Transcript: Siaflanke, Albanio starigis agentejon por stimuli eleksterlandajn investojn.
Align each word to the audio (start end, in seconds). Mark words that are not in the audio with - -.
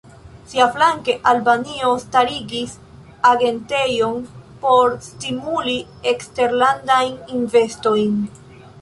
Siaflanke, 0.51 1.13
Albanio 1.31 1.91
starigis 2.03 2.73
agentejon 3.33 4.19
por 4.65 4.99
stimuli 5.11 5.79
eleksterlandajn 6.01 7.25
investojn. 7.41 8.23